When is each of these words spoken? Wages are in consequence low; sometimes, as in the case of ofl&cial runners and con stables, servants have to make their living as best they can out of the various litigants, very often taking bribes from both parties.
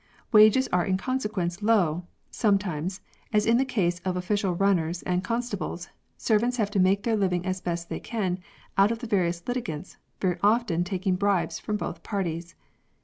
Wages 0.31 0.67
are 0.73 0.83
in 0.83 0.97
consequence 0.97 1.61
low; 1.61 2.07
sometimes, 2.31 3.01
as 3.31 3.45
in 3.45 3.57
the 3.57 3.63
case 3.63 3.99
of 3.99 4.15
ofl&cial 4.15 4.59
runners 4.59 5.03
and 5.03 5.23
con 5.23 5.43
stables, 5.43 5.89
servants 6.17 6.57
have 6.57 6.71
to 6.71 6.79
make 6.79 7.03
their 7.03 7.15
living 7.15 7.45
as 7.45 7.61
best 7.61 7.87
they 7.87 7.99
can 7.99 8.39
out 8.79 8.91
of 8.91 8.97
the 8.97 9.05
various 9.05 9.47
litigants, 9.47 9.97
very 10.19 10.39
often 10.41 10.83
taking 10.83 11.15
bribes 11.17 11.59
from 11.59 11.77
both 11.77 12.01
parties. 12.01 12.55